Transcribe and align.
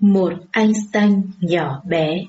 Một 0.00 0.32
Einstein 0.52 1.22
nhỏ 1.40 1.82
bé 1.86 2.24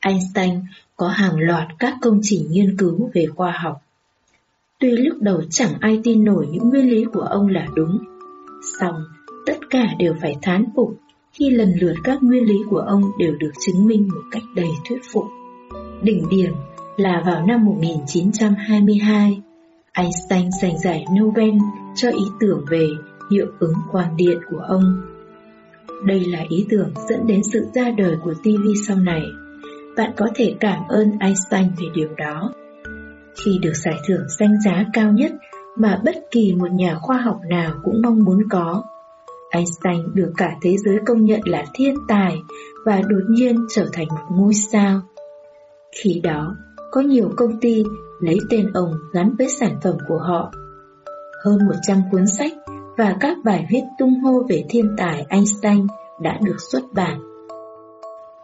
Einstein 0.00 0.60
có 0.96 1.08
hàng 1.08 1.36
loạt 1.38 1.68
các 1.78 1.94
công 2.02 2.20
trình 2.22 2.46
nghiên 2.50 2.76
cứu 2.76 3.10
về 3.14 3.26
khoa 3.26 3.50
học. 3.50 3.82
Tuy 4.78 4.90
lúc 4.90 5.16
đầu 5.20 5.42
chẳng 5.50 5.72
ai 5.80 6.00
tin 6.04 6.24
nổi 6.24 6.46
những 6.52 6.68
nguyên 6.68 6.90
lý 6.90 7.04
của 7.12 7.20
ông 7.20 7.48
là 7.48 7.66
đúng, 7.74 7.98
song 8.80 9.04
tất 9.46 9.58
cả 9.70 9.94
đều 9.98 10.14
phải 10.20 10.36
thán 10.42 10.64
phục 10.76 10.98
khi 11.32 11.50
lần 11.50 11.72
lượt 11.80 11.94
các 12.04 12.22
nguyên 12.22 12.44
lý 12.44 12.58
của 12.70 12.78
ông 12.78 13.02
đều 13.18 13.34
được 13.34 13.52
chứng 13.66 13.86
minh 13.86 14.08
một 14.08 14.22
cách 14.30 14.42
đầy 14.54 14.70
thuyết 14.88 15.00
phục. 15.12 15.24
Đỉnh 16.02 16.28
điểm 16.28 16.52
là 16.96 17.22
vào 17.26 17.46
năm 17.46 17.64
1922, 17.64 19.42
Einstein 19.92 20.50
giành 20.62 20.78
giải 20.78 21.04
Nobel 21.20 21.54
cho 21.96 22.10
ý 22.10 22.24
tưởng 22.40 22.64
về 22.70 22.88
hiệu 23.30 23.46
ứng 23.58 23.74
quang 23.92 24.16
điện 24.16 24.38
của 24.50 24.58
ông. 24.58 25.02
Đây 26.04 26.24
là 26.24 26.44
ý 26.48 26.66
tưởng 26.70 26.90
dẫn 27.08 27.26
đến 27.26 27.42
sự 27.52 27.66
ra 27.74 27.90
đời 27.90 28.16
của 28.24 28.34
TV 28.34 28.68
sau 28.86 28.96
này. 28.96 29.22
Bạn 29.96 30.12
có 30.16 30.28
thể 30.34 30.54
cảm 30.60 30.82
ơn 30.88 31.10
Einstein 31.20 31.66
về 31.80 31.86
điều 31.94 32.08
đó. 32.16 32.52
Khi 33.44 33.58
được 33.62 33.72
giải 33.74 33.96
thưởng 34.06 34.24
danh 34.38 34.56
giá 34.64 34.84
cao 34.92 35.12
nhất 35.12 35.32
mà 35.76 36.00
bất 36.04 36.14
kỳ 36.30 36.54
một 36.54 36.70
nhà 36.70 36.98
khoa 37.02 37.16
học 37.16 37.40
nào 37.50 37.72
cũng 37.84 38.02
mong 38.02 38.24
muốn 38.24 38.48
có, 38.50 38.82
Einstein 39.50 40.14
được 40.14 40.32
cả 40.36 40.56
thế 40.62 40.76
giới 40.76 40.98
công 41.06 41.24
nhận 41.24 41.40
là 41.44 41.64
thiên 41.74 41.94
tài 42.08 42.36
và 42.84 43.02
đột 43.08 43.22
nhiên 43.28 43.56
trở 43.74 43.86
thành 43.92 44.08
một 44.08 44.26
ngôi 44.30 44.54
sao. 44.54 45.00
Khi 46.02 46.20
đó, 46.24 46.56
có 46.90 47.00
nhiều 47.00 47.32
công 47.36 47.60
ty 47.60 47.84
lấy 48.20 48.38
tên 48.50 48.70
ông 48.74 48.92
gắn 49.12 49.34
với 49.38 49.48
sản 49.48 49.76
phẩm 49.82 49.96
của 50.08 50.18
họ. 50.18 50.52
Hơn 51.44 51.58
100 51.66 52.02
cuốn 52.10 52.26
sách 52.26 52.52
và 53.00 53.16
các 53.20 53.38
bài 53.44 53.66
viết 53.70 53.82
tung 53.98 54.20
hô 54.20 54.42
về 54.48 54.64
thiên 54.68 54.94
tài 54.96 55.26
Einstein 55.28 55.86
đã 56.20 56.38
được 56.42 56.56
xuất 56.72 56.82
bản. 56.94 57.20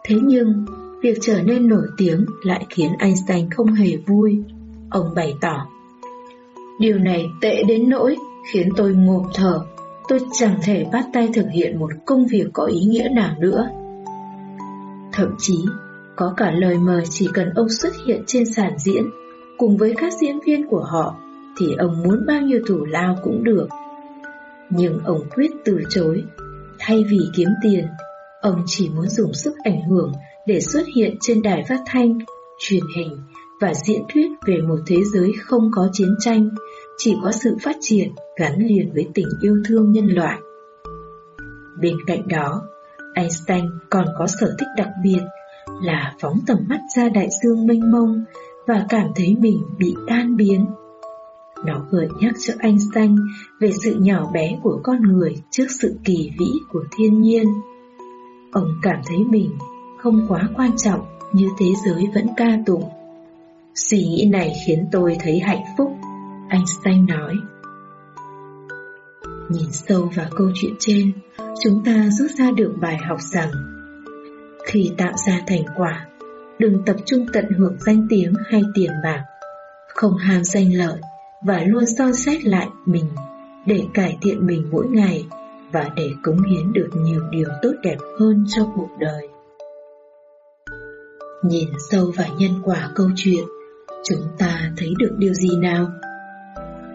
Thế 0.03 0.15
nhưng, 0.23 0.65
việc 1.01 1.17
trở 1.21 1.41
nên 1.43 1.67
nổi 1.67 1.87
tiếng 1.97 2.25
lại 2.43 2.65
khiến 2.69 2.89
Einstein 2.99 3.49
không 3.49 3.67
hề 3.67 3.97
vui. 4.07 4.43
Ông 4.89 5.13
bày 5.15 5.33
tỏ, 5.41 5.67
Điều 6.79 6.97
này 6.99 7.25
tệ 7.41 7.63
đến 7.63 7.89
nỗi 7.89 8.15
khiến 8.51 8.69
tôi 8.77 8.93
ngộp 8.95 9.23
thở, 9.33 9.61
tôi 10.07 10.19
chẳng 10.31 10.59
thể 10.63 10.85
bắt 10.91 11.05
tay 11.13 11.29
thực 11.33 11.45
hiện 11.53 11.79
một 11.79 11.91
công 12.05 12.25
việc 12.25 12.45
có 12.53 12.65
ý 12.65 12.79
nghĩa 12.79 13.09
nào 13.15 13.35
nữa. 13.39 13.69
Thậm 15.11 15.35
chí, 15.39 15.65
có 16.15 16.33
cả 16.37 16.51
lời 16.51 16.77
mời 16.77 17.03
chỉ 17.09 17.29
cần 17.33 17.49
ông 17.55 17.69
xuất 17.69 17.93
hiện 18.05 18.23
trên 18.27 18.45
sàn 18.45 18.73
diễn 18.77 19.03
cùng 19.57 19.77
với 19.77 19.93
các 19.97 20.13
diễn 20.21 20.39
viên 20.45 20.67
của 20.67 20.83
họ 20.83 21.15
thì 21.59 21.65
ông 21.77 22.03
muốn 22.03 22.25
bao 22.27 22.41
nhiêu 22.41 22.59
thủ 22.67 22.85
lao 22.85 23.15
cũng 23.23 23.43
được. 23.43 23.67
Nhưng 24.69 24.99
ông 25.03 25.29
quyết 25.35 25.51
từ 25.65 25.79
chối. 25.89 26.23
Thay 26.79 27.03
vì 27.09 27.19
kiếm 27.35 27.47
tiền, 27.63 27.85
ông 28.41 28.63
chỉ 28.65 28.89
muốn 28.89 29.09
dùng 29.09 29.33
sức 29.33 29.53
ảnh 29.63 29.81
hưởng 29.89 30.11
để 30.45 30.59
xuất 30.59 30.83
hiện 30.95 31.17
trên 31.21 31.41
đài 31.41 31.63
phát 31.69 31.79
thanh, 31.85 32.17
truyền 32.59 32.83
hình 32.97 33.17
và 33.61 33.73
diễn 33.73 34.01
thuyết 34.13 34.27
về 34.47 34.57
một 34.57 34.77
thế 34.87 34.97
giới 35.13 35.33
không 35.41 35.71
có 35.75 35.89
chiến 35.93 36.15
tranh, 36.19 36.49
chỉ 36.97 37.15
có 37.23 37.31
sự 37.31 37.57
phát 37.63 37.75
triển 37.81 38.11
gắn 38.39 38.59
liền 38.59 38.91
với 38.93 39.07
tình 39.13 39.27
yêu 39.41 39.57
thương 39.65 39.91
nhân 39.91 40.07
loại. 40.07 40.37
Bên 41.81 41.97
cạnh 42.07 42.27
đó, 42.27 42.61
Einstein 43.13 43.65
còn 43.89 44.05
có 44.19 44.27
sở 44.27 44.55
thích 44.59 44.67
đặc 44.77 44.89
biệt 45.03 45.21
là 45.81 46.13
phóng 46.19 46.39
tầm 46.47 46.57
mắt 46.69 46.79
ra 46.95 47.09
đại 47.09 47.27
dương 47.43 47.67
mênh 47.67 47.91
mông 47.91 48.23
và 48.67 48.85
cảm 48.89 49.07
thấy 49.15 49.35
mình 49.39 49.61
bị 49.77 49.95
tan 50.07 50.35
biến. 50.35 50.65
Nó 51.65 51.85
gợi 51.91 52.07
nhắc 52.21 52.33
cho 52.39 52.53
Einstein 52.59 53.15
về 53.59 53.71
sự 53.83 53.95
nhỏ 53.99 54.31
bé 54.33 54.59
của 54.63 54.79
con 54.83 55.01
người 55.01 55.35
trước 55.51 55.65
sự 55.81 55.95
kỳ 56.03 56.31
vĩ 56.39 56.51
của 56.71 56.83
thiên 56.97 57.21
nhiên. 57.21 57.47
Ông 58.51 58.67
cảm 58.81 58.99
thấy 59.07 59.17
mình 59.29 59.51
không 59.97 60.25
quá 60.29 60.49
quan 60.55 60.77
trọng 60.77 61.05
như 61.33 61.47
thế 61.59 61.65
giới 61.85 62.07
vẫn 62.15 62.27
ca 62.37 62.57
tụng. 62.65 62.83
Suy 63.75 63.97
nghĩ 63.97 64.29
này 64.31 64.53
khiến 64.65 64.87
tôi 64.91 65.17
thấy 65.19 65.39
hạnh 65.39 65.63
phúc, 65.77 65.91
Einstein 66.49 67.05
nói. 67.05 67.35
Nhìn 69.49 69.71
sâu 69.71 70.11
vào 70.15 70.27
câu 70.37 70.47
chuyện 70.55 70.73
trên, 70.79 71.11
chúng 71.63 71.83
ta 71.85 72.09
rút 72.09 72.31
ra 72.31 72.51
được 72.51 72.73
bài 72.81 72.97
học 72.97 73.17
rằng 73.21 73.51
khi 74.65 74.91
tạo 74.97 75.13
ra 75.27 75.41
thành 75.47 75.63
quả, 75.77 76.07
đừng 76.59 76.83
tập 76.85 76.95
trung 77.05 77.25
tận 77.33 77.45
hưởng 77.57 77.77
danh 77.79 78.07
tiếng 78.09 78.33
hay 78.49 78.61
tiền 78.73 78.91
bạc, 79.03 79.23
không 79.95 80.17
ham 80.17 80.43
danh 80.43 80.73
lợi 80.73 80.99
và 81.45 81.63
luôn 81.67 81.83
soi 81.97 82.13
xét 82.13 82.45
lại 82.45 82.67
mình 82.85 83.05
để 83.65 83.83
cải 83.93 84.17
thiện 84.21 84.45
mình 84.47 84.67
mỗi 84.71 84.87
ngày 84.87 85.27
và 85.71 85.89
để 85.95 86.09
cống 86.23 86.43
hiến 86.43 86.73
được 86.73 86.89
nhiều 86.95 87.21
điều 87.31 87.47
tốt 87.61 87.71
đẹp 87.83 87.97
hơn 88.19 88.45
cho 88.47 88.71
cuộc 88.75 88.89
đời. 88.99 89.27
Nhìn 91.43 91.67
sâu 91.91 92.11
vào 92.15 92.27
nhân 92.37 92.51
quả 92.63 92.89
câu 92.95 93.07
chuyện, 93.15 93.43
chúng 94.03 94.21
ta 94.37 94.71
thấy 94.77 94.93
được 94.99 95.15
điều 95.17 95.33
gì 95.33 95.49
nào? 95.61 95.87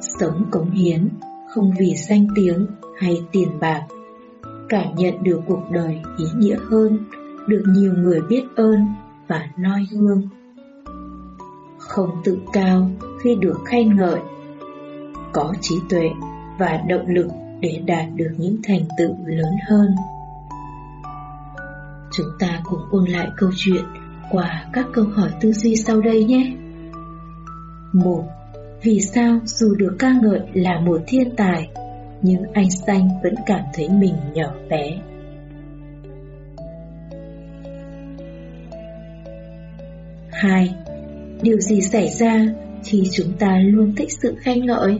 Sống 0.01 0.45
cống 0.51 0.71
hiến, 0.71 1.09
không 1.55 1.73
vì 1.79 1.95
danh 2.09 2.27
tiếng 2.35 2.67
hay 2.99 3.25
tiền 3.33 3.49
bạc, 3.61 3.83
cảm 4.69 4.95
nhận 4.97 5.23
được 5.23 5.41
cuộc 5.47 5.63
đời 5.71 6.01
ý 6.19 6.25
nghĩa 6.37 6.57
hơn, 6.71 6.99
được 7.47 7.63
nhiều 7.67 7.93
người 7.93 8.21
biết 8.29 8.45
ơn 8.57 8.87
và 9.29 9.47
noi 9.59 9.87
gương. 9.93 10.23
Không 11.79 12.11
tự 12.25 12.39
cao 12.53 12.91
khi 13.23 13.35
được 13.35 13.59
khen 13.67 13.97
ngợi, 13.97 14.21
có 15.33 15.55
trí 15.61 15.75
tuệ 15.91 16.11
và 16.59 16.81
động 16.89 17.07
lực 17.07 17.27
để 17.61 17.81
đạt 17.87 18.07
được 18.15 18.31
những 18.37 18.57
thành 18.65 18.81
tựu 18.99 19.15
lớn 19.27 19.55
hơn. 19.69 19.95
Chúng 22.13 22.27
ta 22.39 22.61
cùng 22.65 22.81
ôn 22.91 23.05
lại 23.05 23.29
câu 23.37 23.51
chuyện 23.57 23.85
qua 24.31 24.65
các 24.73 24.87
câu 24.93 25.05
hỏi 25.05 25.31
tư 25.41 25.53
duy 25.53 25.77
sau 25.77 26.01
đây 26.01 26.25
nhé. 26.25 26.53
1. 27.93 28.25
Vì 28.83 29.01
sao 29.01 29.39
dù 29.45 29.75
được 29.75 29.97
ca 29.99 30.13
ngợi 30.23 30.41
là 30.55 30.81
một 30.81 31.01
thiên 31.07 31.37
tài, 31.37 31.71
nhưng 32.23 32.43
Einstein 32.53 33.09
vẫn 33.23 33.35
cảm 33.47 33.61
thấy 33.75 33.89
mình 33.89 34.15
nhỏ 34.35 34.55
bé? 34.71 34.99
2. 40.43 40.75
Điều 41.43 41.61
gì 41.61 41.81
xảy 41.81 42.09
ra 42.09 42.47
khi 42.85 43.03
chúng 43.13 43.33
ta 43.39 43.59
luôn 43.65 43.95
thích 43.97 44.13
sự 44.23 44.35
khen 44.41 44.67
ngợi? 44.67 44.99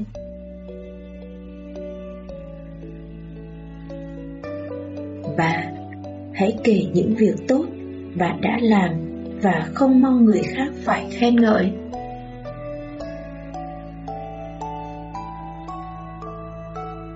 Hãy 6.43 6.57
kể 6.65 6.85
những 6.95 7.15
việc 7.15 7.35
tốt 7.49 7.65
bạn 8.19 8.41
đã 8.41 8.59
làm 8.61 8.91
và 9.43 9.67
không 9.75 10.01
mong 10.03 10.25
người 10.25 10.43
khác 10.43 10.69
phải 10.85 11.07
khen 11.11 11.37
ngợi. 11.37 11.73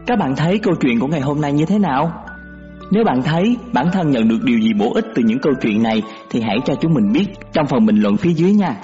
Các 0.06 0.18
bạn 0.18 0.36
thấy 0.36 0.58
câu 0.58 0.74
chuyện 0.80 1.00
của 1.00 1.06
ngày 1.06 1.20
hôm 1.20 1.40
nay 1.40 1.52
như 1.52 1.64
thế 1.64 1.78
nào? 1.78 2.24
Nếu 2.90 3.04
bạn 3.04 3.22
thấy 3.22 3.56
bản 3.72 3.88
thân 3.92 4.10
nhận 4.10 4.28
được 4.28 4.38
điều 4.44 4.58
gì 4.60 4.72
bổ 4.78 4.92
ích 4.94 5.04
từ 5.14 5.22
những 5.22 5.38
câu 5.42 5.52
chuyện 5.62 5.82
này, 5.82 6.02
thì 6.30 6.40
hãy 6.40 6.58
cho 6.64 6.74
chúng 6.80 6.94
mình 6.94 7.12
biết 7.12 7.26
trong 7.52 7.66
phần 7.66 7.86
bình 7.86 7.96
luận 7.96 8.16
phía 8.16 8.32
dưới 8.32 8.52
nha. 8.52 8.76